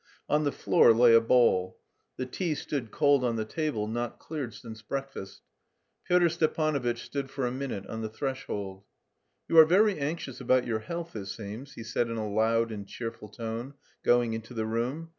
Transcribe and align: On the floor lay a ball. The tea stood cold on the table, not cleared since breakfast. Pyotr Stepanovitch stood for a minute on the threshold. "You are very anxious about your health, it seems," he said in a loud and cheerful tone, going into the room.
On 0.27 0.45
the 0.45 0.51
floor 0.51 0.95
lay 0.95 1.13
a 1.13 1.21
ball. 1.21 1.77
The 2.17 2.25
tea 2.25 2.55
stood 2.55 2.89
cold 2.89 3.23
on 3.23 3.35
the 3.35 3.45
table, 3.45 3.87
not 3.87 4.17
cleared 4.17 4.51
since 4.55 4.81
breakfast. 4.81 5.43
Pyotr 6.07 6.27
Stepanovitch 6.27 7.03
stood 7.03 7.29
for 7.29 7.45
a 7.45 7.51
minute 7.51 7.85
on 7.85 8.01
the 8.01 8.09
threshold. 8.09 8.83
"You 9.47 9.59
are 9.59 9.63
very 9.65 9.99
anxious 9.99 10.41
about 10.41 10.65
your 10.65 10.79
health, 10.79 11.15
it 11.15 11.27
seems," 11.27 11.73
he 11.73 11.83
said 11.83 12.09
in 12.09 12.17
a 12.17 12.27
loud 12.27 12.71
and 12.71 12.87
cheerful 12.87 13.29
tone, 13.29 13.75
going 14.03 14.33
into 14.33 14.55
the 14.55 14.65
room. 14.65 15.09